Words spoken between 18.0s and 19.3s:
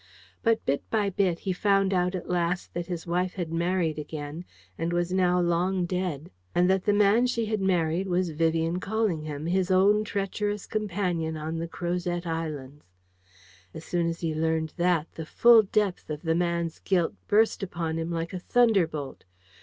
like a thunderbolt.